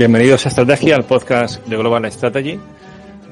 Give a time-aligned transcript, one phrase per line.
[0.00, 2.58] Bienvenidos a Estrategia, al podcast de Global Strategy.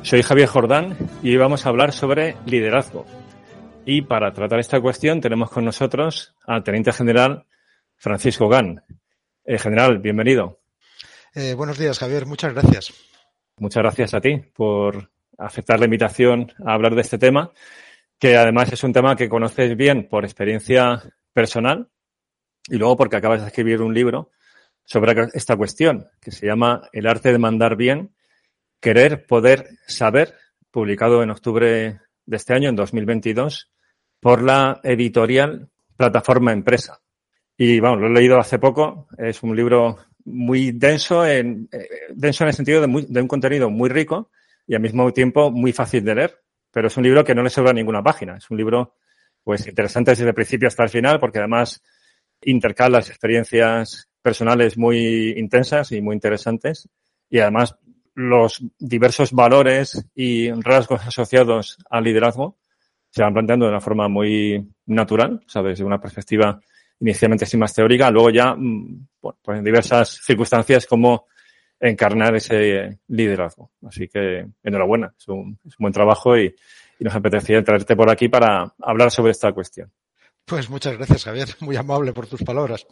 [0.03, 3.07] Soy Javier Jordán y hoy vamos a hablar sobre liderazgo.
[3.87, 7.46] Y para tratar esta cuestión tenemos con nosotros al Teniente General
[7.96, 8.85] Francisco Gan.
[9.46, 10.61] Eh, general, bienvenido.
[11.35, 12.26] Eh, buenos días, Javier.
[12.26, 12.93] Muchas gracias.
[13.57, 17.50] Muchas gracias a ti por aceptar la invitación a hablar de este tema,
[18.18, 21.89] que además es un tema que conoces bien por experiencia personal
[22.67, 24.32] y luego porque acabas de escribir un libro
[24.88, 28.14] sobre esta cuestión, que se llama El arte de mandar bien,
[28.80, 30.34] querer, poder, saber,
[30.70, 33.70] publicado en octubre de este año, en 2022,
[34.19, 37.02] por la editorial Plataforma Empresa.
[37.58, 42.44] Y vamos, lo he leído hace poco, es un libro muy denso, en, eh, denso
[42.44, 44.30] en el sentido de, de un contenido muy rico
[44.67, 47.50] y al mismo tiempo muy fácil de leer, pero es un libro que no le
[47.50, 48.39] sobra ninguna página.
[48.39, 48.95] Es un libro
[49.45, 51.83] pues interesante desde el principio hasta el final porque además
[52.41, 56.88] intercala las experiencias personales muy intensas y muy interesantes
[57.30, 57.77] y además
[58.14, 62.58] los diversos valores y rasgos asociados al liderazgo
[63.11, 65.78] se van planteando de una forma muy natural, ¿sabes?
[65.78, 66.61] De una perspectiva
[67.00, 71.27] inicialmente así más teórica, luego ya, mm, bueno, pues en diversas circunstancias cómo
[71.80, 73.70] encarnar ese liderazgo.
[73.86, 76.55] Así que enhorabuena, es un, buen trabajo y
[76.98, 79.92] nos apetecía traerte por aquí para hablar sobre esta cuestión.
[80.44, 81.48] Pues muchas gracias, Javier.
[81.61, 82.86] Muy amable por tus palabras.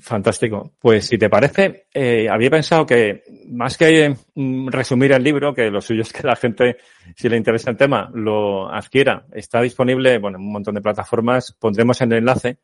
[0.00, 0.72] Fantástico.
[0.78, 5.70] Pues si te parece, eh, había pensado que más que mm, resumir el libro, que
[5.70, 6.78] lo suyo es que la gente,
[7.14, 9.26] si le interesa el tema, lo adquiera.
[9.32, 11.52] Está disponible, bueno, en un montón de plataformas.
[11.58, 12.58] Pondremos el enlace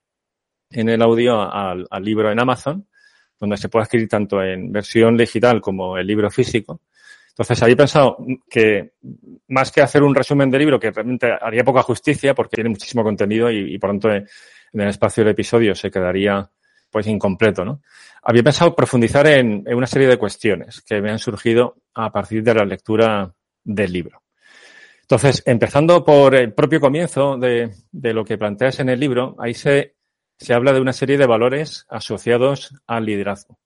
[0.71, 2.87] en el audio al, libro en Amazon,
[3.39, 6.81] donde se puede adquirir tanto en versión digital como el libro físico.
[7.29, 8.93] Entonces, había pensado que
[9.49, 13.03] más que hacer un resumen del libro, que realmente haría poca justicia porque tiene muchísimo
[13.03, 14.27] contenido y, y por tanto en
[14.73, 16.51] el espacio del episodio se quedaría
[16.91, 17.83] pues incompleto, ¿no?
[18.23, 22.55] Había pensado profundizar en, una serie de cuestiones que me han surgido a partir de
[22.55, 23.33] la lectura
[23.65, 24.23] del libro.
[25.03, 29.55] Entonces, empezando por el propio comienzo de, de lo que planteas en el libro, ahí
[29.55, 29.97] se,
[30.39, 33.59] se habla de una serie de valores asociados al liderazgo.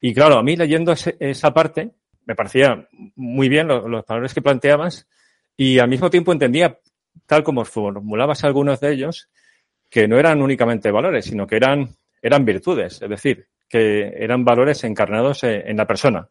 [0.00, 1.92] Y claro, a mí leyendo ese, esa parte,
[2.24, 5.08] me parecía muy bien los valores que planteabas
[5.56, 6.78] y al mismo tiempo entendía,
[7.26, 9.28] tal como formulabas algunos de ellos,
[9.90, 14.84] que no eran únicamente valores, sino que eran eran virtudes, es decir, que eran valores
[14.84, 16.28] encarnados en la persona.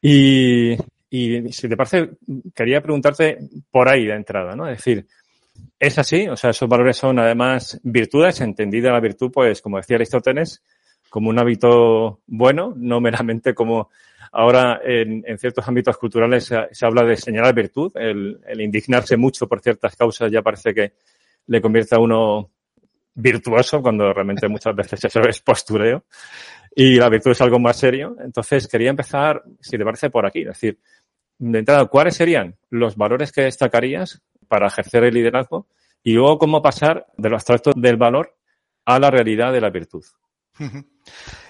[0.00, 0.76] Y,
[1.10, 2.10] y si te parece,
[2.54, 3.38] quería preguntarte
[3.70, 4.68] por ahí de entrada, ¿no?
[4.68, 5.06] Es decir,
[5.78, 6.28] ¿es así?
[6.28, 10.62] O sea, esos valores son además virtudes, entendida la virtud, pues, como decía Aristóteles,
[11.08, 13.90] como un hábito bueno, no meramente como
[14.32, 19.96] ahora en, ciertos ámbitos culturales se, habla de señalar virtud, el indignarse mucho por ciertas
[19.96, 20.92] causas ya parece que
[21.46, 22.50] le convierte a uno
[23.18, 26.04] virtuoso cuando realmente muchas veces eso es postureo
[26.74, 28.16] y la virtud es algo más serio.
[28.20, 30.40] Entonces quería empezar, si te parece, por aquí.
[30.40, 30.78] Es decir,
[31.38, 35.68] de entrada, ¿cuáles serían los valores que destacarías para ejercer el liderazgo?
[36.02, 38.36] Y luego, ¿cómo pasar de lo abstracto del valor
[38.84, 40.04] a la realidad de la virtud?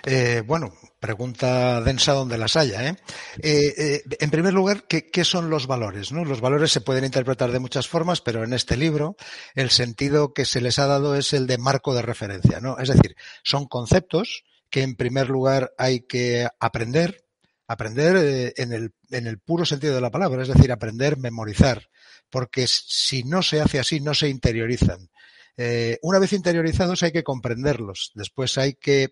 [0.07, 2.89] Eh, bueno, pregunta densa donde las haya.
[2.89, 2.97] ¿eh?
[3.43, 6.13] Eh, eh, en primer lugar, ¿qué, ¿qué, son los valores?
[6.13, 6.25] ¿no?
[6.25, 9.17] Los valores se pueden interpretar de muchas formas, pero en este libro
[9.55, 12.61] el sentido que se les ha dado es el de marco de referencia.
[12.61, 12.79] ¿no?
[12.79, 17.25] Es decir, son conceptos que en primer lugar hay que aprender,
[17.67, 21.89] aprender en el, en el puro sentido de la palabra, es decir, aprender, memorizar,
[22.31, 25.09] porque si no se hace así, no se interiorizan.
[25.57, 29.09] Eh, una vez interiorizados hay que comprenderlos, después hay que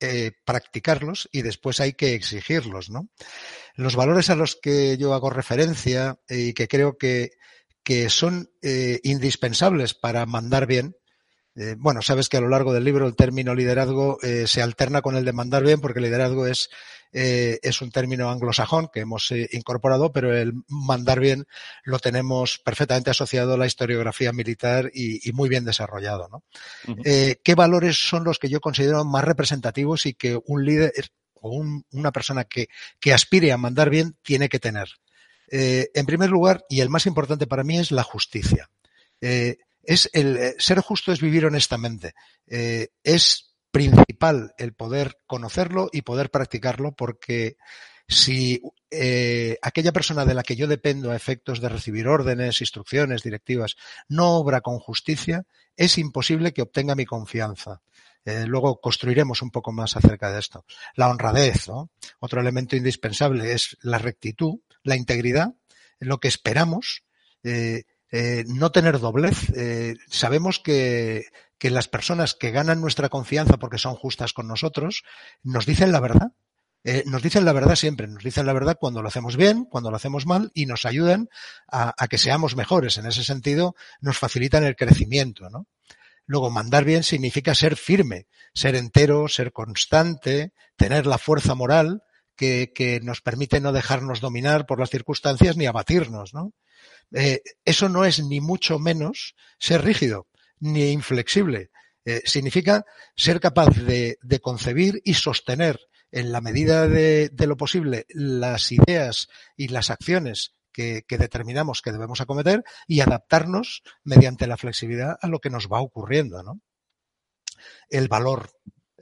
[0.00, 3.08] eh, practicarlos y después hay que exigirlos, ¿no?
[3.74, 7.32] Los valores a los que yo hago referencia y que creo que,
[7.82, 10.96] que son eh, indispensables para mandar bien,
[11.60, 15.02] eh, bueno, sabes que a lo largo del libro el término liderazgo eh, se alterna
[15.02, 16.70] con el de mandar bien porque liderazgo es,
[17.12, 21.46] eh, es un término anglosajón que hemos eh, incorporado, pero el mandar bien
[21.84, 26.28] lo tenemos perfectamente asociado a la historiografía militar y, y muy bien desarrollado.
[26.28, 26.44] ¿no?
[26.86, 27.38] Uh -huh.
[27.42, 30.92] ¿Qué valores son los que yo considero más representativos y que un líder
[31.34, 32.68] o un, una persona que,
[33.00, 34.88] que aspire a mandar bien tiene que tener?
[35.50, 38.68] en primer lugar, y el más importante para mí, es la justicia.
[39.20, 42.14] Eh, es el eh, ser justo es vivir honestamente.
[42.46, 43.47] Eh, es
[43.78, 47.56] principal el poder conocerlo y poder practicarlo porque
[48.08, 48.60] si
[48.90, 53.76] eh, aquella persona de la que yo dependo a efectos de recibir órdenes, instrucciones, directivas,
[54.08, 55.44] no obra con justicia,
[55.76, 57.80] es imposible que obtenga mi confianza.
[58.24, 60.64] Eh, luego construiremos un poco más acerca de esto.
[60.96, 61.68] La honradez.
[62.18, 65.54] Otro elemento indispensable es la rectitud, la integridad,
[66.00, 67.04] lo que esperamos.
[67.44, 69.50] Eh, eh, no tener doblez.
[69.56, 71.26] Eh, sabemos que,
[71.58, 75.02] que las personas que ganan nuestra confianza porque son justas con nosotros
[75.42, 76.32] nos dicen la verdad.
[76.84, 79.90] Eh, nos dicen la verdad siempre, nos dicen la verdad cuando lo hacemos bien, cuando
[79.90, 81.28] lo hacemos mal y nos ayudan
[81.66, 82.98] a, a que seamos mejores.
[82.98, 85.66] En ese sentido, nos facilitan el crecimiento, ¿no?
[86.24, 92.02] Luego, mandar bien significa ser firme, ser entero, ser constante, tener la fuerza moral
[92.36, 96.52] que, que nos permite no dejarnos dominar por las circunstancias ni abatirnos, ¿no?
[97.14, 100.28] Eh, eso no es ni mucho menos ser rígido,
[100.60, 101.70] ni inflexible.
[102.04, 102.84] Eh, significa
[103.16, 105.78] ser capaz de, concebir y sostener
[106.10, 111.82] en la medida de, de, lo posible las ideas y las acciones que, que, determinamos
[111.82, 116.42] que debemos acometer y adaptarnos mediante la flexibilidad a lo que nos va ocurriendo.
[116.42, 116.60] ¿no?
[117.90, 118.50] El valor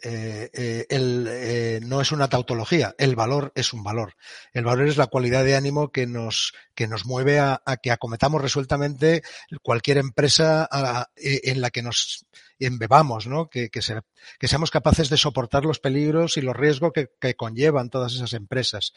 [0.03, 4.15] eh, eh, eh, no es una tautología, el valor es un valor.
[4.53, 7.91] El valor es la cualidad de ánimo que nos, que nos mueve a, a que
[7.91, 9.23] acometamos resueltamente
[9.63, 12.27] cualquier empresa a, en la que nos
[12.59, 13.49] embebamos, ¿no?
[13.49, 14.01] Que, que, se,
[14.39, 18.33] que, seamos capaces de soportar los peligros y los riesgos que, que conllevan todas esas
[18.33, 18.93] empresas.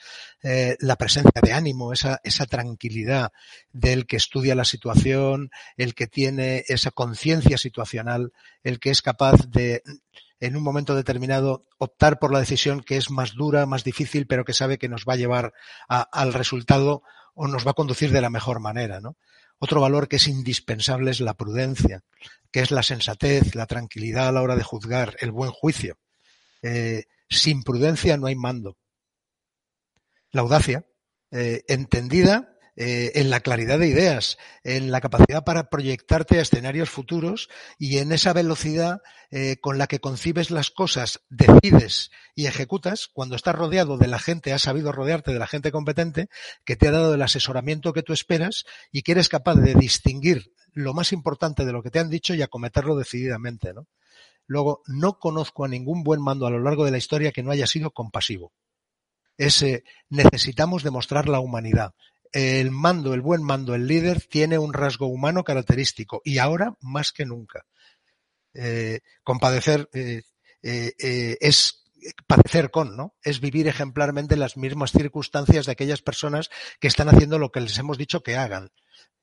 [0.79, 3.31] La presencia de ánimo, esa, esa tranquilidad
[3.71, 8.31] del que estudia la situación, el que tiene esa conciencia situacional,
[8.63, 9.83] el que es capaz de
[10.39, 14.45] en un momento determinado optar por la decisión que es más dura, más difícil, pero
[14.45, 15.53] que sabe que nos va a llevar
[15.87, 17.03] al resultado
[17.33, 19.17] o nos va a conducir de la mejor manera, ¿no?
[19.59, 22.03] Otro valor que es indispensable es la prudencia,
[22.51, 25.97] que es la sensatez, la tranquilidad a la hora de juzgar, el buen juicio.
[26.61, 28.77] Eh, sin prudencia no hay mando.
[30.31, 30.85] La audacia,
[31.31, 36.89] eh, entendida eh, en la claridad de ideas, en la capacidad para proyectarte a escenarios
[36.89, 43.09] futuros y en esa velocidad eh, con la que concibes las cosas, decides y ejecutas,
[43.11, 46.29] cuando estás rodeado de la gente, has sabido rodearte de la gente competente
[46.63, 50.53] que te ha dado el asesoramiento que tú esperas y que eres capaz de distinguir
[50.71, 53.87] lo más importante de lo que te han dicho y acometerlo decididamente, ¿no?
[54.47, 57.51] Luego, no conozco a ningún buen mando a lo largo de la historia que no
[57.51, 58.53] haya sido compasivo.
[59.37, 61.93] Ese necesitamos demostrar la humanidad
[62.31, 67.11] el mando, el buen mando, el líder tiene un rasgo humano característico y ahora más
[67.11, 67.65] que nunca.
[68.53, 70.23] Eh, compadecer eh,
[70.63, 71.85] eh, eh, es
[72.27, 73.15] padecer con, ¿no?
[73.23, 76.49] Es vivir ejemplarmente las mismas circunstancias de aquellas personas
[76.79, 78.71] que están haciendo lo que les hemos dicho que hagan.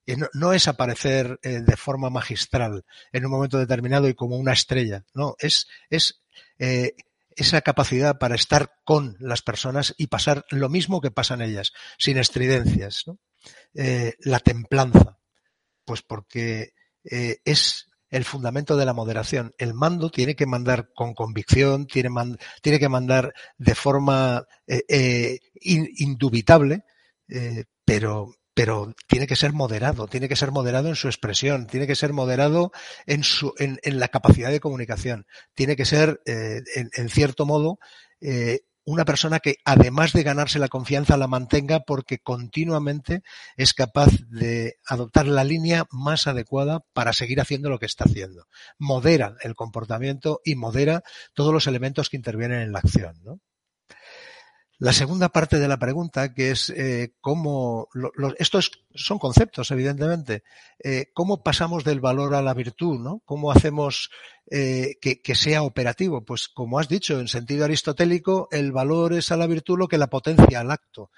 [0.06, 4.52] No, no, es aparecer eh, de forma magistral en un momento determinado y como una
[4.52, 6.22] estrella, no, es, es
[6.60, 6.94] eh,
[7.36, 12.16] esa capacidad para estar con las personas y pasar lo mismo que pasan ellas, sin
[12.16, 13.04] estridencias.
[13.74, 15.18] Eh, la templanza,
[15.84, 16.72] pues porque
[17.04, 19.52] eh, es el fundamento de la moderación.
[19.58, 22.08] El mando tiene que mandar con convicción, tiene,
[22.62, 26.84] que mandar de forma eh, eh indubitable,
[27.84, 31.94] pero, pero tiene que ser moderado, tiene que ser moderado en su expresión, tiene que
[31.94, 32.72] ser moderado
[33.04, 37.78] en, su, en, la capacidad de comunicación, tiene que ser, eh, en, en, cierto modo,
[38.22, 43.22] eh, una persona que además de ganarse la confianza la mantenga porque continuamente
[43.58, 48.46] es capaz de adoptar la línea más adecuada para seguir haciendo lo que está haciendo.
[48.78, 51.02] Modera el comportamiento y modera
[51.34, 53.20] todos los elementos que intervienen en la acción.
[53.22, 53.38] ¿no?
[54.78, 57.88] La segunda parte de la pregunta, que es eh, cómo,
[58.38, 60.42] estos son conceptos, evidentemente,
[60.84, 63.22] eh, cómo pasamos del valor a la virtud, ¿no?
[63.24, 64.10] ¿Cómo hacemos
[64.50, 66.24] eh, que, que, sea operativo?
[66.24, 69.96] Pues como has dicho, en sentido aristotélico, el valor es a la virtud lo que
[69.96, 71.10] la potencia al acto.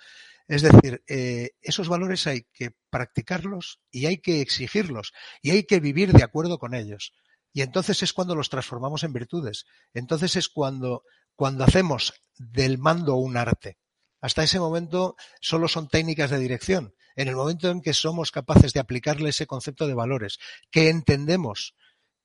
[0.48, 5.12] Es decir, eh, esos valores hay que practicarlos y hay que exigirlos
[5.42, 7.12] y hay que vivir de acuerdo con ellos.
[7.52, 9.66] Y entonces es cuando los transformamos en virtudes.
[9.92, 11.02] Entonces es cuando
[11.38, 13.78] cuando hacemos del mando un arte.
[14.20, 16.96] Hasta ese momento solo son técnicas de dirección.
[17.14, 20.40] En el momento en que somos capaces de aplicarle ese concepto de valores,
[20.72, 21.76] que entendemos,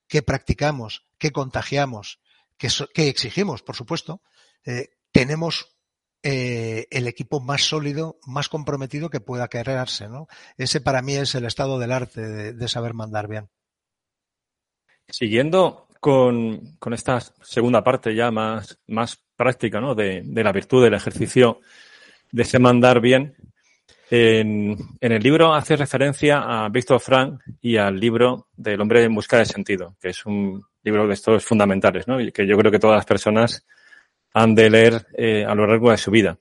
[0.07, 2.21] que practicamos, que contagiamos,
[2.57, 2.69] que,
[3.07, 4.23] exigimos, por supuesto,
[4.65, 5.77] eh, tenemos
[6.23, 9.47] eh, el equipo más sólido, más comprometido que pueda.
[10.09, 10.27] ¿no?
[10.57, 13.51] Ese para mí es el estado del arte de saber mandar bien.
[15.07, 19.95] Siguiendo con, con, esta segunda parte ya más, más práctica, ¿no?
[19.95, 21.61] De, de, la virtud del ejercicio
[22.29, 23.33] de ese mandar bien.
[24.11, 29.15] En, en, el libro hace referencia a Víctor Frank y al libro del hombre en
[29.15, 32.17] busca de sentido, que es un libro de estos fundamentales, ¿no?
[32.33, 33.65] Que yo creo que todas las personas
[34.33, 36.37] han de leer eh, a lo largo de su vida.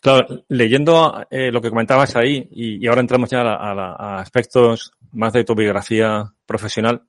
[0.00, 4.20] Claro, leyendo eh, lo que comentabas ahí, y, y ahora entramos ya a, a, a,
[4.20, 7.02] aspectos más de tu biografía profesional,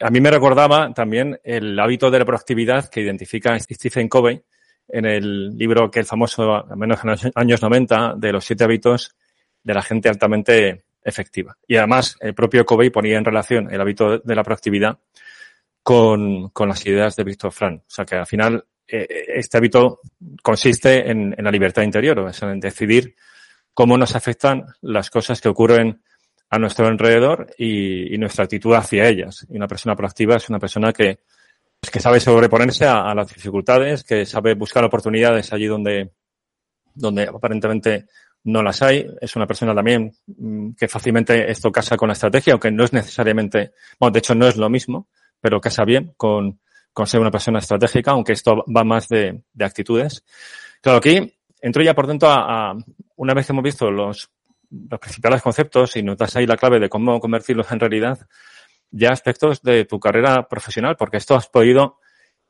[0.00, 4.42] a mí me recordaba también el hábito de la proactividad que identifica Stephen Covey
[4.88, 8.64] en el libro que el famoso, al menos en los años 90, de los siete
[8.64, 9.14] hábitos
[9.62, 11.56] de la gente altamente efectiva.
[11.66, 14.98] Y además, el propio Covey ponía en relación el hábito de la proactividad
[15.82, 17.82] con, con las ideas de Víctor Frank.
[17.82, 20.00] O sea que al final este hábito
[20.42, 23.14] consiste en, la libertad interior, o sea, en decidir
[23.72, 26.02] cómo nos afectan las cosas que ocurren
[26.50, 29.46] a nuestro alrededor y, nuestra actitud hacia ellas.
[29.48, 31.20] Y una persona proactiva es una persona que,
[31.90, 36.10] que sabe sobreponerse a, las dificultades, que sabe buscar oportunidades allí donde,
[36.92, 38.06] donde aparentemente
[38.44, 39.06] no las hay.
[39.20, 42.92] Es una persona también mm, que fácilmente esto casa con la estrategia, aunque no es
[42.92, 45.08] necesariamente, bueno, de hecho no es lo mismo,
[45.40, 46.58] pero casa bien con,
[46.92, 50.24] con ser una persona estratégica, aunque esto va más de, de actitudes.
[50.80, 52.76] Claro, aquí entro ya por dentro a, a,
[53.16, 54.30] una vez que hemos visto los
[54.70, 58.18] los principales conceptos y nos das ahí la clave de cómo convertirlos en realidad,
[58.90, 61.98] ya aspectos de tu carrera profesional, porque esto has podido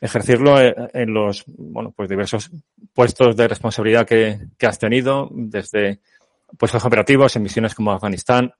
[0.01, 2.51] ejercerlo en los, bueno, pues diversos
[2.95, 6.01] puestos de responsabilidad que, que has tenido, desde
[6.59, 8.53] puestos operativos en misiones como Afganistán,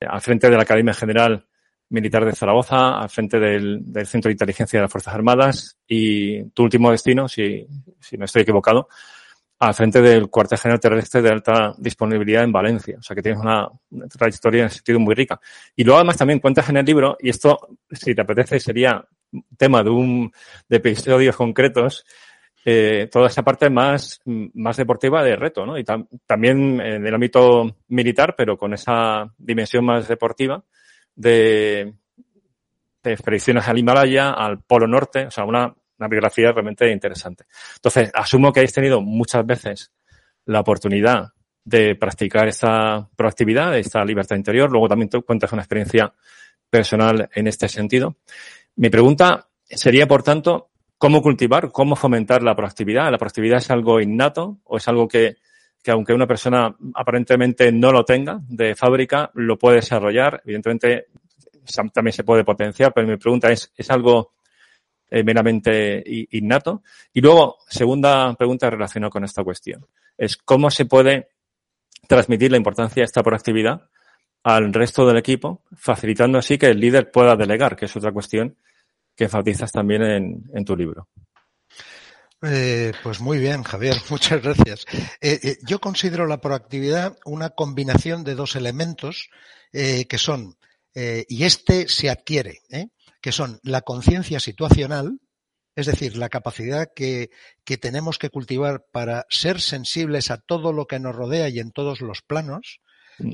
[0.00, 1.46] al frente de la Academia General
[1.90, 6.44] Militar de Zaragoza, al frente del, del, Centro de Inteligencia de las Fuerzas Armadas y
[6.50, 7.66] tu último destino, si,
[8.00, 8.88] si no estoy equivocado,
[9.60, 12.96] al frente del cuartel general terrestre de alta disponibilidad en Valencia.
[12.98, 13.68] O sea que tienes una,
[14.08, 15.40] trayectoria en ese sentido muy rica.
[15.74, 17.58] Y luego además también cuentas en el libro, y esto,
[17.90, 19.04] si te apetece, sería
[19.56, 20.32] tema de un,
[20.68, 22.04] de episodios concretos,
[22.64, 25.78] eh, toda esa parte más, más deportiva de reto, ¿no?
[25.78, 30.62] Y tam, también en el ámbito militar, pero con esa dimensión más deportiva
[31.14, 31.94] de,
[33.02, 37.44] de expediciones al Himalaya, al Polo Norte, o sea, una una biografía realmente interesante.
[37.76, 39.92] Entonces, asumo que habéis tenido muchas veces
[40.46, 41.32] la oportunidad
[41.64, 44.70] de practicar esta proactividad, esta libertad interior.
[44.70, 46.14] Luego también tú cuentas una experiencia
[46.70, 48.16] personal en este sentido.
[48.76, 53.10] Mi pregunta sería, por tanto, ¿cómo cultivar, cómo fomentar la proactividad?
[53.10, 55.36] ¿La proactividad es algo innato o es algo que,
[55.82, 60.40] que aunque una persona aparentemente no lo tenga de fábrica, lo puede desarrollar?
[60.44, 61.08] Evidentemente,
[61.92, 64.32] también se puede potenciar, pero mi pregunta es, ¿es algo
[65.10, 66.82] eh, meramente innato.
[67.12, 69.86] Y luego, segunda pregunta relacionada con esta cuestión,
[70.16, 71.28] es cómo se puede
[72.06, 73.88] transmitir la importancia de esta proactividad
[74.42, 78.56] al resto del equipo, facilitando así que el líder pueda delegar, que es otra cuestión
[79.14, 80.02] que enfatizas también
[80.54, 81.08] en, tu libro.
[82.40, 84.86] Eh, pues muy bien, Javier, muchas gracias.
[85.20, 89.28] Eh, eh, yo considero la proactividad una combinación de dos elementos
[89.72, 90.56] eh, que son,
[90.94, 92.58] y este se adquiere,
[93.20, 95.18] que son la conciencia situacional,
[95.76, 97.30] es decir, la capacidad que,
[97.64, 101.70] que, tenemos que cultivar para ser sensibles a todo lo que nos rodea y en
[101.70, 102.80] todos los planos.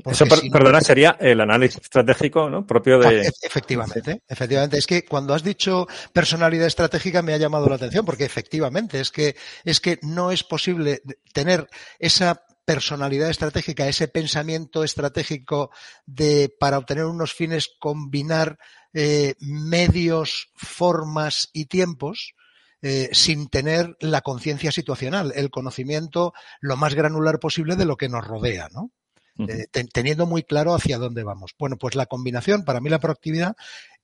[0.05, 2.65] Eso, si perdona, sería el análisis estratégico ¿no?
[2.65, 3.27] propio de.
[3.27, 4.77] Ah, efectivamente, efectivamente.
[4.77, 9.11] Es que cuando has dicho personalidad estratégica me ha llamado la atención, porque efectivamente es
[9.11, 11.01] que, es que no es posible
[11.33, 11.67] tener
[11.99, 15.69] esa personalidad estratégica, ese pensamiento estratégico
[16.05, 18.57] de para obtener unos fines combinar
[18.93, 22.33] eh, medios, formas y tiempos
[22.81, 28.09] eh, sin tener la conciencia situacional, el conocimiento lo más granular posible de lo que
[28.09, 28.91] nos rodea, ¿no?
[29.37, 29.49] Uh -huh.
[29.51, 31.51] eh, ten, teniendo muy claro hacia dónde vamos.
[31.57, 33.55] Bueno, pues la combinación, para mí la proactividad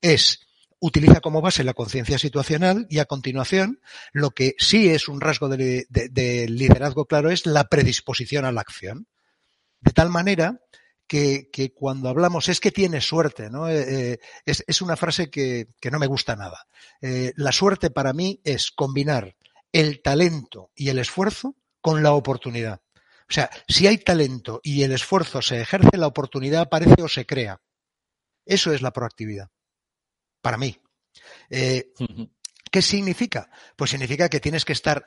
[0.01, 0.48] es
[0.81, 3.79] utiliza como base la conciencia situacional y a continuación
[4.11, 8.51] lo que sí es un rasgo de, de, de, liderazgo claro es la predisposición a
[8.51, 9.07] la acción.
[9.79, 10.59] De tal manera
[11.07, 13.69] que, que cuando hablamos es que tiene suerte, ¿no?
[13.69, 16.65] Eh, eh, es, es, una frase que, que, no me gusta nada.
[17.00, 19.35] Eh, la suerte para mí es combinar
[19.71, 22.81] el talento y el esfuerzo con la oportunidad.
[23.29, 27.25] O sea, si hay talento y el esfuerzo se ejerce, la oportunidad aparece o se
[27.25, 27.61] crea.
[28.45, 29.50] Eso es la proactividad.
[30.41, 30.77] Para mí.
[31.50, 31.91] Eh,
[32.71, 33.50] ¿Qué significa?
[33.75, 35.05] Pues significa que tienes que estar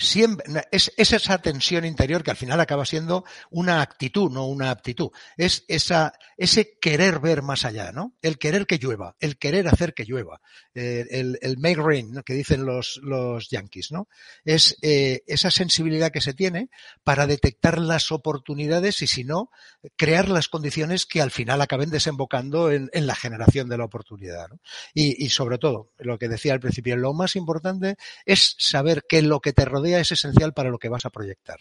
[0.00, 4.70] siempre, es, es, esa tensión interior que al final acaba siendo una actitud, no una
[4.70, 5.10] aptitud.
[5.36, 8.14] Es esa, ese querer ver más allá, ¿no?
[8.22, 10.40] El querer que llueva, el querer hacer que llueva.
[10.74, 14.08] Eh, el, el, make rain, que dicen los, los yankees, ¿no?
[14.44, 16.70] Es eh, esa sensibilidad que se tiene
[17.04, 19.50] para detectar las oportunidades y si no,
[19.96, 24.48] crear las condiciones que al final acaben desembocando en, en la generación de la oportunidad.
[24.94, 29.20] Y, y sobre todo, lo que decía al principio, lo más importante es saber que
[29.20, 31.58] lo que te rodea es esencial para lo que vas a proyectar.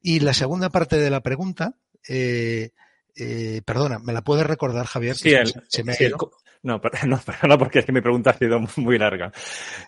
[0.00, 1.74] Y la segunda parte de la pregunta,
[2.08, 2.70] eh,
[3.16, 5.16] eh, perdona, ¿me la puedes recordar, Javier?
[5.16, 6.14] Sí, el, se me sí, el,
[6.62, 9.32] no, no, no, porque es que mi pregunta ha sido muy larga.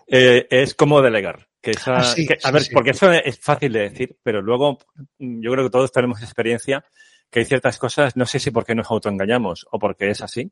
[0.07, 1.47] Eh, es cómo delegar.
[1.61, 2.69] Que esa, ah, sí, que, a sí, ver, sí.
[2.73, 4.77] porque eso es fácil de decir, pero luego
[5.17, 6.85] yo creo que todos tenemos experiencia
[7.29, 10.51] que hay ciertas cosas, no sé si porque nos autoengañamos o porque es así,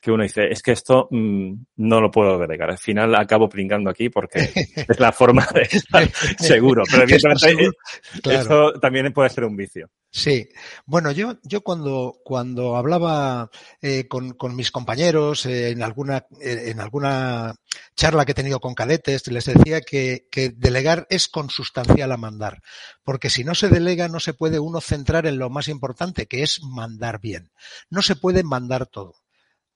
[0.00, 2.70] que uno dice, es que esto mm, no lo puedo delegar.
[2.70, 4.50] Al final acabo pringando aquí porque
[4.88, 6.84] es la forma de estar seguro.
[6.90, 7.70] Pero evidentemente
[8.24, 9.90] eso también puede ser un vicio.
[10.12, 10.48] Sí,
[10.86, 13.48] bueno, yo, yo cuando, cuando hablaba
[13.80, 17.54] eh, con, con, mis compañeros eh, en, alguna, eh, en alguna
[17.94, 22.60] charla que he tenido con cadetes, les decía que, que, delegar es consustancial a mandar,
[23.04, 26.42] porque si no se delega no se puede uno centrar en lo más importante, que
[26.42, 27.52] es mandar bien.
[27.88, 29.14] No se puede mandar todo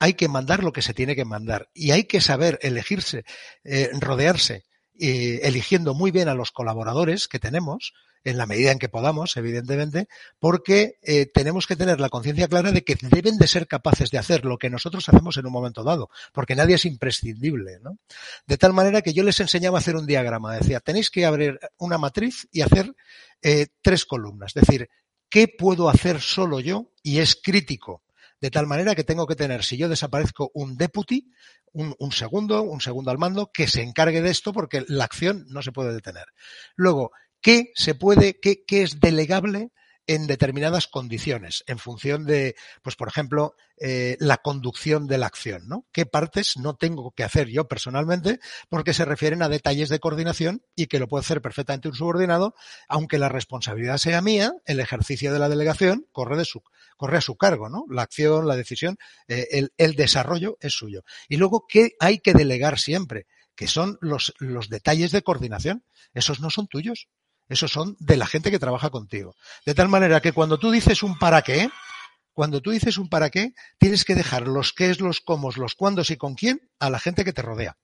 [0.05, 3.25] hay que mandar lo que se tiene que mandar y hay que saber elegirse,
[3.65, 4.67] eh, rodearse,
[5.01, 9.35] eh, eligiendo muy bien a los colaboradores que tenemos, en la medida en que podamos,
[9.39, 10.09] evidentemente,
[10.39, 14.19] porque eh, tenemos que tener la conciencia clara de que deben de ser capaces de
[14.19, 17.97] hacer lo que nosotros hacemos en un momento dado, porque nadie es imprescindible, ¿no?
[18.47, 21.59] De tal manera que yo les enseñaba a hacer un diagrama, decía, tenéis que abrir
[21.79, 22.95] una matriz y hacer
[23.83, 24.89] tres columnas, es decir,
[25.31, 26.93] ¿qué puedo hacer solo yo?
[27.03, 28.04] Y es crítico
[28.45, 31.31] de tal manera que tengo que tener, si yo desaparezco, un deputy,
[31.73, 35.47] un, un, segundo, un segundo al mando, que se encargue de esto porque la acción
[35.49, 36.27] no se puede detener.
[36.77, 39.71] Luego, ¿qué se puede, qué, qué es delegable
[40.07, 45.67] en determinadas condiciones, en función de, pues por ejemplo, eh, la conducción de la acción,
[45.67, 45.87] ¿no?
[45.91, 48.41] ¿Qué partes no tengo que hacer yo personalmente?
[48.69, 52.55] Porque se refieren a detalles de coordinación y que lo puede hacer perfectamente un subordinado,
[52.89, 56.63] aunque la responsabilidad sea mía, el ejercicio de la delegación corre de su,
[56.97, 57.85] corre a su cargo, ¿no?
[57.89, 58.97] La acción, la decisión,
[59.29, 61.03] eh, el, el desarrollo es suyo.
[61.29, 63.27] Y luego, ¿qué hay que delegar siempre?
[63.55, 65.85] Que son los, los detalles de coordinación.
[66.13, 67.09] Esos no son tuyos.
[67.49, 69.35] Esos son de la gente que trabaja contigo.
[69.67, 71.69] De tal manera que cuando tú dices un para qué,
[72.33, 76.11] cuando tú dices un para qué, tienes que dejar los qué los cómo, los cuándos
[76.11, 77.77] y con quién a la gente que te rodea.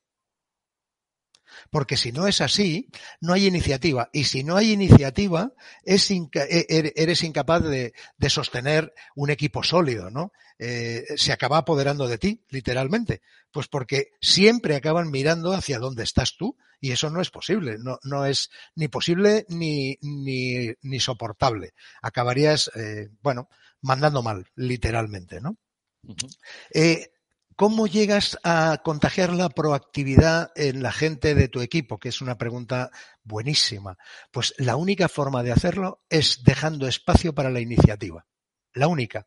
[1.70, 2.88] Porque si no es así,
[3.20, 4.10] no hay iniciativa.
[4.12, 5.52] Y si no hay iniciativa,
[5.84, 10.32] es inca e-, er-, eres incapaz de, de, sostener un equipo sólido, ¿no?
[10.58, 13.22] Eh, se acaba apoderando de ti, literalmente.
[13.50, 16.56] Pues porque siempre acaban mirando hacia dónde estás tú.
[16.82, 17.76] Y eso no es posible.
[17.78, 21.74] No, no es ni posible ni, ni, ni soportable.
[22.00, 23.48] Acabarías, eh, bueno,
[23.82, 25.56] mandando mal, literalmente, ¿no?
[26.02, 26.36] Uh -huh.
[26.72, 27.12] eh,
[27.60, 31.98] ¿Cómo llegas a contagiar la proactividad en la gente de tu equipo?
[31.98, 32.90] Que es una pregunta
[33.22, 33.98] buenísima.
[34.32, 38.24] Pues la única forma de hacerlo es dejando espacio para la iniciativa.
[38.72, 39.26] La única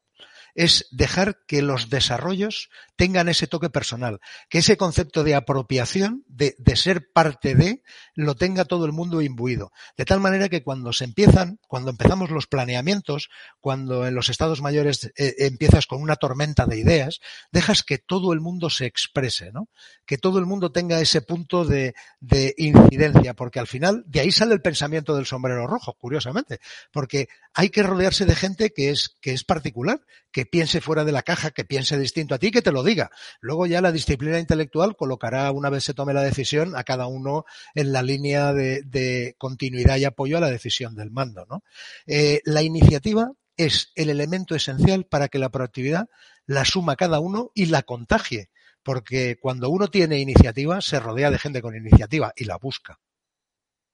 [0.56, 6.56] es dejar que los desarrollos tengan ese toque personal, que ese concepto de apropiación, de,
[6.60, 7.82] de, ser parte de,
[8.14, 9.72] lo tenga todo el mundo imbuido.
[9.98, 14.62] De tal manera que cuando se empiezan, cuando empezamos los planeamientos, cuando en los estados
[14.62, 17.20] mayores eh, empiezas con una tormenta de ideas,
[17.52, 19.70] dejas que todo el mundo se exprese, ¿no?
[20.06, 24.32] Que todo el mundo tenga ese punto de, de incidencia, porque al final de ahí
[24.32, 26.60] sale el pensamiento del sombrero rojo, curiosamente,
[26.92, 31.12] porque hay que rodearse de gente que es, que es particular, que piense fuera de
[31.12, 33.12] la caja, que piense distinto a ti, que te lo diga.
[33.42, 37.46] Luego ya la disciplina intelectual colocará, una vez se tome la decisión, a cada uno
[37.76, 41.46] en la línea de, continuidad y apoyo a la decisión del mando.
[41.50, 41.64] ¿no?
[42.08, 46.08] Eh, la iniciativa es el elemento esencial para que la proactividad
[46.46, 48.50] la suma cada uno y la contagie,
[48.84, 53.00] porque cuando uno tiene iniciativa se rodea de gente con iniciativa y la busca.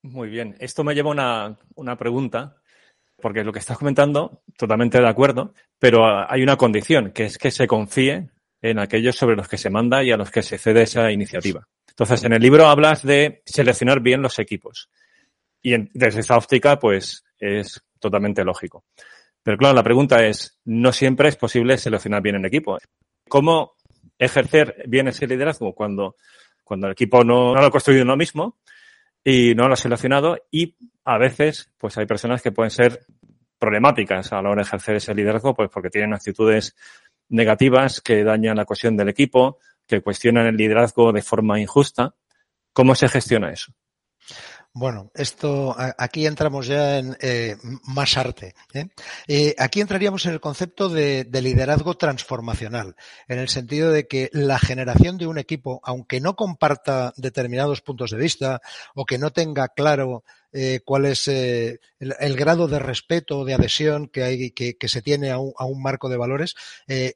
[0.01, 2.58] Muy bien, esto me lleva a una, una pregunta
[3.19, 7.51] porque lo que estás comentando, totalmente de acuerdo, pero hay una condición, que es que
[7.51, 8.29] se confíe
[8.61, 11.67] en aquellos sobre los que se manda y a los que se cede esa iniciativa.
[11.87, 14.89] Entonces, en el libro hablas de seleccionar bien los equipos.
[15.61, 18.85] Y en, desde esa óptica, pues, es totalmente lógico.
[19.43, 22.77] Pero claro, la pregunta es, no siempre es posible seleccionar bien el equipo.
[23.27, 23.73] ¿Cómo
[24.17, 26.15] ejercer bien ese liderazgo cuando,
[26.63, 28.59] cuando el equipo no, no lo ha construido uno mismo
[29.23, 30.75] y no lo ha seleccionado y
[31.09, 33.03] a veces pues hay personas que pueden ser
[33.57, 36.75] problemáticas a la hora de ejercer ese liderazgo pues porque tienen actitudes
[37.29, 42.13] negativas que dañan la cohesión del equipo, que cuestionan el liderazgo de forma injusta.
[42.73, 43.73] ¿Cómo se gestiona eso?
[44.71, 48.53] Bueno, esto aquí entramos ya en eh, más arte.
[48.71, 48.85] ¿eh?
[49.27, 52.95] Eh, aquí entraríamos en el concepto de, de, liderazgo transformacional,
[53.27, 58.11] en el sentido de que la generación de un equipo, aunque no comparta determinados puntos
[58.11, 58.61] de vista
[58.93, 63.53] o que no tenga claro eh, cuál es eh, el, grado de respeto o de
[63.53, 66.55] adhesión que, hay, que, que se tiene a un, a un, marco de valores,
[66.87, 67.13] eh,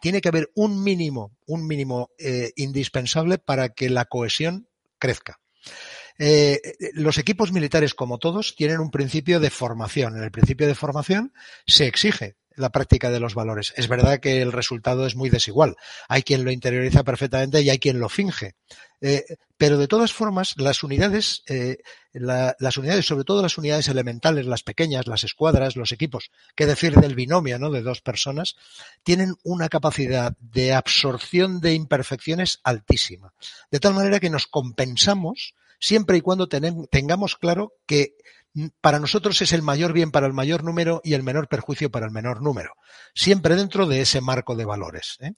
[0.00, 2.10] tiene que haber un mínimo, un mínimo
[2.56, 4.68] indispensable para que la cohesión
[4.98, 5.40] crezca.
[6.18, 6.60] Eh,
[6.94, 10.16] los equipos militares, como todos, tienen un principio de formación.
[10.16, 11.32] En el principio de formación
[11.66, 13.72] se exige la práctica de los valores.
[13.76, 15.76] Es verdad que el resultado es muy desigual.
[16.08, 18.54] Hay quien lo interioriza perfectamente y hay quien lo finge.
[19.00, 19.24] Eh,
[19.58, 21.78] pero de todas formas, las unidades, eh,
[22.12, 26.94] las unidades, sobre todo las unidades elementales, las pequeñas, las escuadras, los equipos, que decir
[26.94, 27.70] del binomio, ¿no?
[27.70, 28.56] De dos personas,
[29.02, 33.32] tienen una capacidad de absorción de imperfecciones altísima.
[33.70, 38.16] De tal manera que nos compensamos siempre y cuando tengamos claro que
[38.80, 42.06] para nosotros es el mayor bien para el mayor número y el menor perjuicio para
[42.06, 42.74] el menor número.
[43.14, 45.16] Siempre dentro de ese marco de valores.
[45.20, 45.32] ¿eh?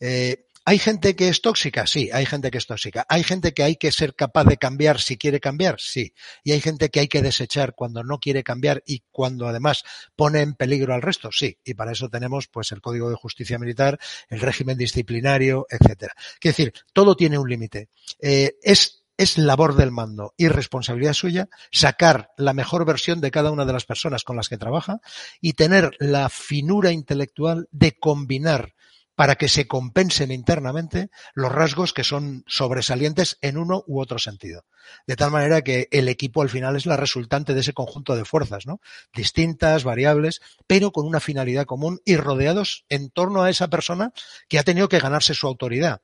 [0.00, 1.88] Eh, ¿Hay gente que es tóxica?
[1.88, 3.04] Sí, hay gente que es tóxica.
[3.08, 5.80] ¿Hay gente que hay que ser capaz de cambiar si quiere cambiar?
[5.80, 6.14] Sí.
[6.44, 9.82] Y hay gente que hay que desechar cuando no quiere cambiar y cuando además
[10.14, 11.30] pone en peligro al resto?
[11.32, 11.58] Sí.
[11.64, 13.98] Y para eso tenemos pues el Código de Justicia Militar,
[14.28, 16.14] el régimen disciplinario, etcétera.
[16.38, 17.88] Quiere decir, todo tiene un límite.
[18.20, 23.52] Eh, es es labor del mando y responsabilidad suya sacar la mejor versión de cada
[23.52, 25.00] una de las personas con las que trabaja
[25.40, 28.74] y tener la finura intelectual de combinar
[29.14, 34.64] para que se compensen internamente los rasgos que son sobresalientes en uno u otro sentido.
[35.06, 38.24] De tal manera que el equipo al final es la resultante de ese conjunto de
[38.24, 38.80] fuerzas, ¿no?
[39.14, 44.12] Distintas, variables, pero con una finalidad común y rodeados en torno a esa persona
[44.48, 46.00] que ha tenido que ganarse su autoridad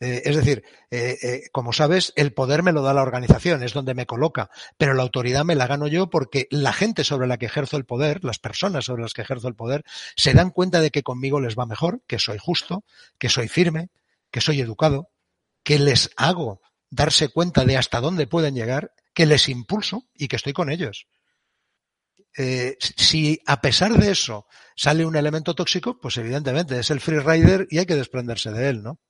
[0.00, 3.72] eh, es decir, eh, eh, como sabes, el poder me lo da la organización, es
[3.72, 7.36] donde me coloca, pero la autoridad me la gano yo porque la gente sobre la
[7.36, 9.84] que ejerzo el poder, las personas sobre las que ejerzo el poder,
[10.16, 12.84] se dan cuenta de que conmigo les va mejor, que soy justo,
[13.18, 13.90] que soy firme,
[14.30, 15.10] que soy educado,
[15.64, 20.36] que les hago darse cuenta de hasta dónde pueden llegar, que les impulso y que
[20.36, 21.08] estoy con ellos.
[22.78, 27.66] si a pesar de eso sale un elemento tóxico, pues evidentemente es el free rider
[27.68, 29.00] y hay que desprenderse de él, ¿no?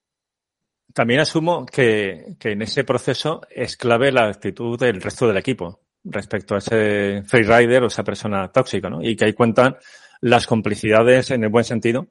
[0.95, 5.81] También asumo que, que, en ese proceso es clave la actitud del resto del equipo
[6.05, 9.03] respecto a ese freerider o esa persona tóxica, ¿no?
[9.03, 9.77] Y que ahí cuentan
[10.21, 12.09] las complicidades en el buen sentido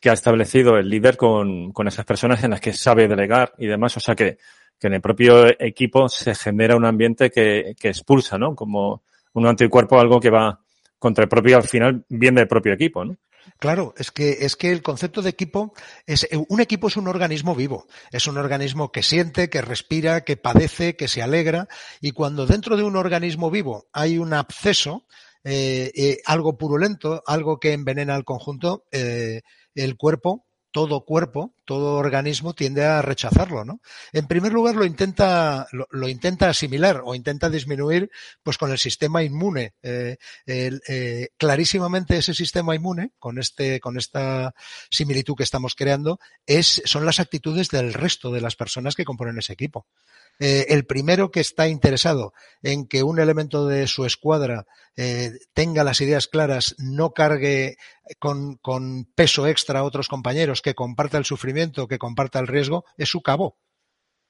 [0.00, 3.66] que ha establecido el líder con, con esas personas en las que sabe delegar y
[3.66, 3.96] demás.
[3.96, 4.38] O sea que,
[4.78, 8.56] que en el propio equipo se genera un ambiente que, que expulsa, ¿no?
[8.56, 9.04] Como
[9.34, 10.58] un anticuerpo, algo que va
[10.98, 13.16] contra el propio, al final, bien del propio equipo, ¿no?
[13.58, 15.72] Claro, es que, es que el concepto de equipo
[16.06, 20.36] es, un equipo es un organismo vivo, es un organismo que siente, que respira, que
[20.36, 21.68] padece, que se alegra,
[22.00, 25.06] y cuando dentro de un organismo vivo hay un absceso,
[25.44, 29.42] eh, eh, algo purulento, algo que envenena al conjunto, eh,
[29.74, 33.80] el cuerpo todo cuerpo, todo organismo tiende a rechazarlo, ¿no?
[34.12, 38.10] En primer lugar lo intenta, lo, intenta asimilar o intenta disminuir,
[38.42, 39.74] pues con el sistema inmune.
[39.82, 44.54] Eh, eh, clarísimamente ese sistema inmune, con este, con esta
[44.90, 49.38] similitud que estamos creando, es, son las actitudes del resto de las personas que componen
[49.38, 49.86] ese equipo.
[50.38, 54.66] Eh, el primero que está interesado en que un elemento de su escuadra
[54.96, 57.76] eh, tenga las ideas claras, no cargue
[58.18, 58.58] con,
[59.14, 63.22] peso extra a otros compañeros, que comparta el sufrimiento, que comparta el riesgo, es su
[63.22, 63.58] cabo.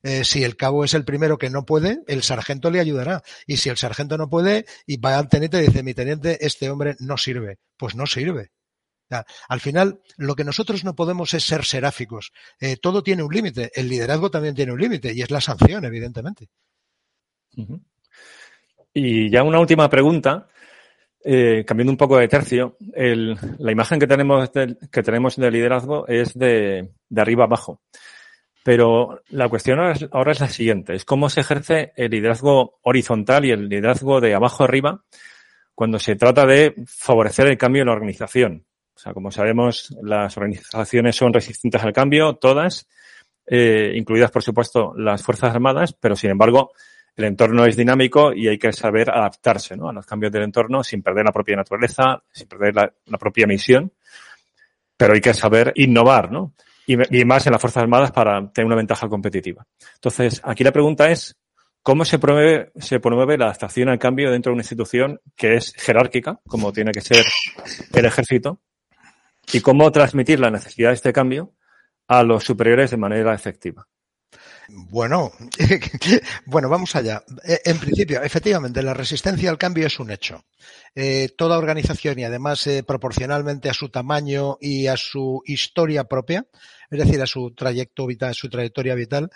[0.02, 3.22] Eh, si el cabo es el primero que no puede, el sargento le ayudará.
[3.46, 6.70] Y si el sargento no puede, y va al teniente y dice, mi teniente, este
[6.70, 7.58] hombre no sirve.
[7.76, 8.50] Pues no sirve
[9.48, 12.32] al final, lo que nosotros no podemos es ser seráficos.
[12.60, 13.70] Eh, todo tiene un límite.
[13.74, 16.48] El liderazgo también tiene un límite y es la sanción, evidentemente.
[18.94, 20.48] Y ya una última pregunta,
[21.24, 22.76] eh, cambiando un poco de tercio.
[22.78, 27.80] la imagen que tenemos, de, que tenemos del liderazgo es de, arriba abajo.
[28.64, 33.50] Pero la cuestión ahora es, la siguiente, es cómo se ejerce el liderazgo horizontal y
[33.50, 35.04] el liderazgo de abajo arriba
[35.74, 38.66] cuando se trata de favorecer el cambio en la organización.
[38.94, 42.86] O sea, como sabemos, las organizaciones son resistentes al cambio, todas,
[43.46, 46.72] eh, incluidas, por supuesto, las Fuerzas Armadas, pero sin embargo,
[47.16, 49.88] el entorno es dinámico y hay que saber adaptarse ¿no?
[49.88, 53.92] a los cambios del entorno sin perder la propia naturaleza, sin perder la, propia misión,
[54.96, 56.54] pero hay que saber innovar, ¿no?
[56.86, 59.64] Y, más en las Fuerzas Armadas para tener una ventaja competitiva.
[59.94, 61.38] Entonces, aquí la pregunta es,
[61.82, 66.72] ¿cómo se promueve la adaptación al cambio dentro de una institución que es jerárquica, como
[66.72, 67.24] tiene que ser
[67.94, 68.60] el ejército,
[69.52, 71.54] y cómo transmitir la necesidad de este cambio
[72.08, 73.86] a los superiores de manera efectiva.
[74.68, 75.32] Bueno,
[76.46, 77.22] bueno, vamos allá.
[77.44, 80.44] Eh, en principio, efectivamente, la resistencia al cambio es un hecho.
[80.94, 86.46] Eh, toda organización y además eh, proporcionalmente a su tamaño y a su historia propia,
[86.90, 89.30] es decir, a su trayecto vital, su trayectoria vital,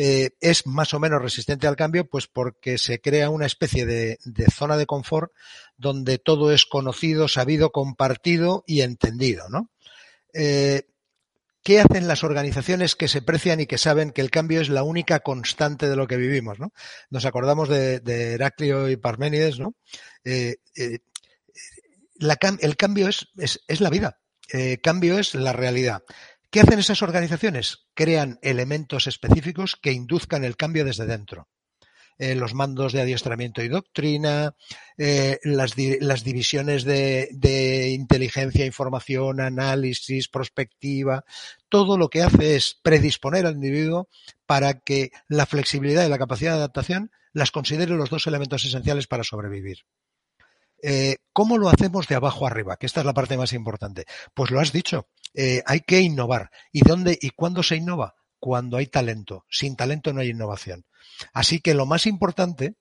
[0.00, 4.16] eh, es más o menos resistente al cambio, pues porque se crea una especie de,
[4.48, 5.32] zona de confort
[5.76, 9.72] donde todo es conocido, sabido, compartido y entendido, ¿no?
[10.32, 10.84] Eh,
[11.64, 14.84] ¿Qué hacen las organizaciones que se precian y que saben que el cambio es la
[14.84, 16.60] única constante de lo que vivimos?
[16.60, 16.72] ¿no?
[17.10, 19.74] Nos acordamos de, Heraclio y Parménides, ¿no?
[20.24, 24.20] Eh, el cambio es, es, la vida,
[24.52, 26.04] eh, cambio es la realidad.
[26.50, 27.86] ¿Qué hacen esas organizaciones?
[27.92, 31.48] Crean elementos específicos que induzcan el cambio desde dentro.
[32.18, 34.56] Eh, los mandos de adiestramiento y doctrina,
[34.96, 41.24] eh, las, divisiones de, inteligencia, información, análisis, prospectiva,
[41.68, 44.08] todo lo que hace es predisponer al individuo
[44.46, 49.06] para que la flexibilidad y la capacidad de adaptación las considere los dos elementos esenciales
[49.06, 49.84] para sobrevivir.
[50.82, 52.76] Eh, ¿Cómo lo hacemos de abajo arriba?
[52.76, 54.06] Que esta es la parte más importante.
[54.34, 55.08] Pues lo has dicho,
[55.66, 56.50] hay que innovar.
[56.72, 58.14] ¿Y dónde y cuándo se innova?
[58.38, 59.44] Cuando hay talento.
[59.50, 60.84] Sin talento no hay innovación.
[61.32, 62.76] Así que lo más importante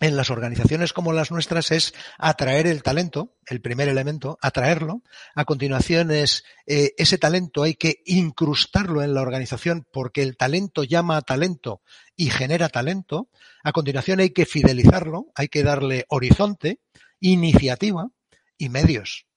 [0.00, 5.02] en las organizaciones como las nuestras es atraer el talento, el primer elemento, atraerlo.
[5.34, 10.84] A continuación es eh, ese talento hay que incrustarlo en la organización porque el talento
[10.84, 11.82] llama a talento
[12.16, 13.28] y genera talento.
[13.64, 16.80] A continuación hay que fidelizarlo, hay que darle horizonte,
[17.20, 18.08] iniciativa
[18.56, 19.27] y medios.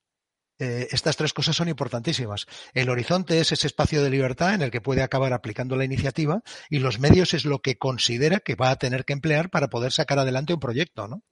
[0.63, 2.45] Eh, estas tres cosas son importantísimas.
[2.75, 6.43] El horizonte es ese espacio de libertad en el que puede acabar aplicando la iniciativa
[6.69, 9.91] y los medios es lo que considera que va a tener que emplear para poder
[9.91, 11.07] sacar adelante un proyecto.
[11.07, 11.23] ¿no?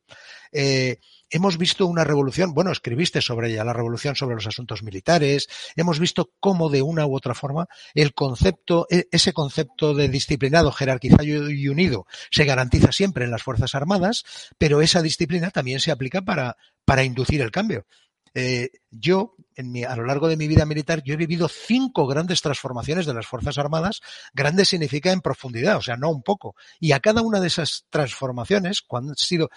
[0.51, 0.97] Eh,
[1.29, 5.99] hemos visto una revolución, bueno, escribiste sobre ella, la revolución sobre los asuntos militares, hemos
[5.99, 11.23] visto cómo de una u otra forma el concepto, e, ese concepto de disciplinado, jerarquizado
[11.23, 14.23] y unido se garantiza siempre en las Fuerzas Armadas,
[14.57, 17.85] pero esa disciplina también se aplica para, para inducir el cambio.
[18.33, 22.07] Eh, yo, en mi, a lo largo de mi vida militar, yo he vivido cinco
[22.07, 24.01] grandes transformaciones de las Fuerzas Armadas.
[24.33, 26.55] Grande significa en profundidad, o sea, no un poco.
[26.79, 29.49] Y a cada una de esas transformaciones, cuando, sido,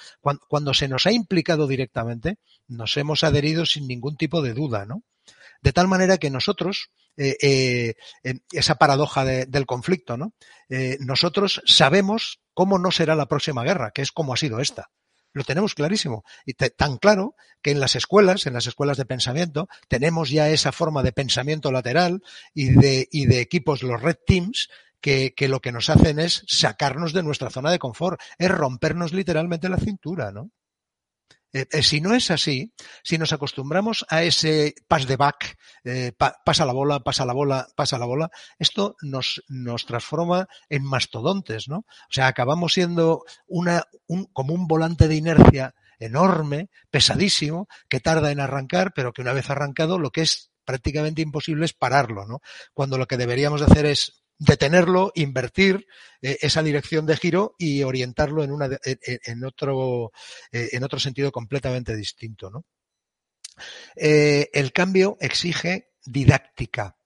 [0.48, 5.02] cuando, se nos ha implicado directamente, nos hemos adherido sin ningún tipo de duda, ¿no?
[5.60, 10.34] De tal manera que nosotros, eh, eh, esa paradoja del conflicto, ¿no?
[10.98, 14.90] nosotros sabemos cómo no será la próxima guerra, que es como ha sido esta.
[15.32, 16.24] Lo tenemos clarísimo.
[16.44, 20.72] Y tan claro que en las escuelas, en las escuelas de pensamiento, tenemos ya esa
[20.72, 22.22] forma de pensamiento lateral
[22.54, 24.68] y de, y de equipos, los red teams,
[25.00, 29.12] que, que, lo que nos hacen es sacarnos de nuestra zona de confort, es rompernos
[29.12, 30.50] literalmente la cintura, ¿no?
[31.52, 36.12] Eh, eh, si no es así, si nos acostumbramos a ese pass de back, eh,
[36.44, 41.68] pasa la bola, pasa la bola, pasa la bola, esto nos, nos transforma en mastodontes,
[41.68, 41.78] ¿no?
[41.78, 48.32] O sea, acabamos siendo una, un, como un volante de inercia enorme, pesadísimo, que tarda
[48.32, 52.40] en arrancar, pero que una vez arrancado lo que es prácticamente imposible es pararlo, ¿no?
[52.72, 55.86] Cuando lo que deberíamos hacer es detenerlo, invertir
[56.20, 60.12] eh, esa dirección de giro y orientarlo en, una, en, otro,
[60.50, 62.50] eh, en otro sentido completamente distinto.
[62.50, 62.64] ¿no?
[63.94, 66.96] Eh, el cambio exige didáctica.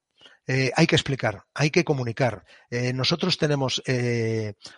[0.48, 2.44] hay que explicar, hay que comunicar.
[2.94, 3.82] nosotros tenemos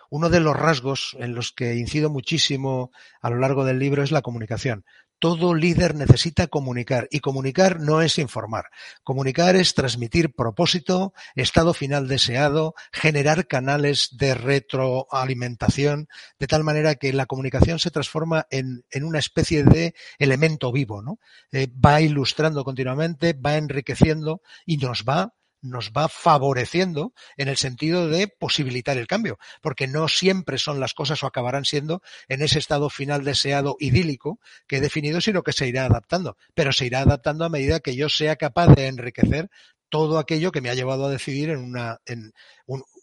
[0.09, 2.89] uno de los rasgos en los que incido muchísimo
[3.21, 4.83] a lo largo del libro es la comunicación
[5.19, 8.65] todo líder necesita comunicar y comunicar no es informar.
[9.03, 16.07] Comunicar es transmitir propósito, estado final deseado, generar canales de retroalimentación,
[16.39, 21.19] de tal manera que la comunicación se transforma en, una especie de elemento vivo, ¿no?
[21.51, 28.07] Eh, va ilustrando continuamente, va enriqueciendo y nos va nos va favoreciendo en el sentido
[28.07, 32.59] de posibilitar el cambio, porque no siempre son las cosas o acabarán siendo en ese
[32.59, 37.01] estado final deseado idílico que he definido, sino que se irá adaptando, pero se irá
[37.01, 39.49] adaptando a medida que yo sea capaz de enriquecer
[39.89, 42.31] todo aquello que me ha llevado a decidir en una, en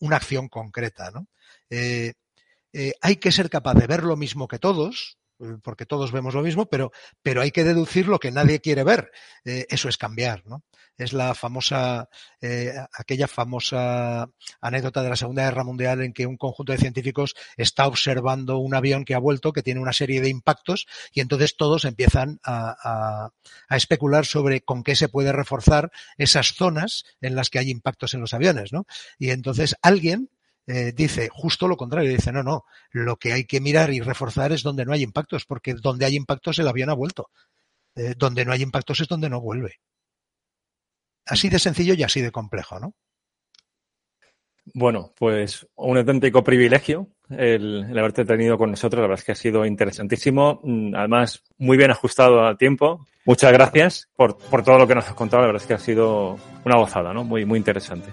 [0.00, 1.10] una acción concreta.
[1.10, 1.26] ¿no?
[1.68, 2.14] Eh,
[2.72, 5.18] eh, hay que ser capaz de ver lo mismo que todos,
[5.62, 9.10] porque todos vemos lo mismo, pero, pero hay que deducir lo que nadie quiere ver.
[9.44, 10.62] eso es cambiar, ¿no?
[10.98, 12.08] es la famosa,
[12.40, 14.28] eh, aquella famosa
[14.60, 18.74] anécdota de la Segunda Guerra Mundial en que un conjunto de científicos está observando un
[18.74, 23.30] avión que ha vuelto, que tiene una serie de impactos, y entonces todos empiezan a,
[23.70, 28.20] especular sobre con qué se puede reforzar esas zonas en las que hay impactos en
[28.20, 28.86] los aviones, ¿no?
[29.18, 30.30] Y entonces alguien
[30.66, 34.52] eh, dice justo lo contrario, dice no, no, lo que hay que mirar y reforzar
[34.52, 37.30] es donde no hay impactos, porque donde hay impactos el avión ha vuelto.
[37.94, 39.80] Eh, donde no hay impactos es donde no vuelve.
[41.24, 42.94] Así de sencillo y así de complejo, ¿no?
[44.74, 49.00] Bueno, pues un auténtico privilegio el, haberte tenido con nosotros.
[49.00, 50.60] La verdad es que ha sido interesantísimo.
[50.62, 53.06] Mm, además, muy bien ajustado al tiempo.
[53.24, 55.42] Muchas gracias por, todo lo que nos has contado.
[55.42, 57.24] La verdad es que ha sido una gozada, ¿no?
[57.24, 58.10] Muy, muy interesante.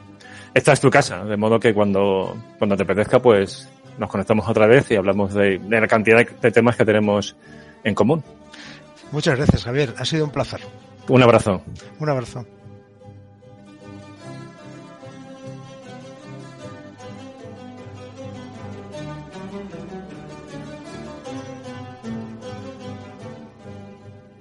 [0.53, 4.67] Esta es tu casa, de modo que cuando, cuando te apetezca, pues nos conectamos otra
[4.67, 7.35] vez y hablamos de, de la cantidad de temas que tenemos
[7.83, 8.23] en común.
[9.11, 9.93] Muchas gracias, Javier.
[9.97, 10.61] Ha sido un placer.
[11.07, 11.61] Un abrazo.
[11.99, 12.45] Un abrazo.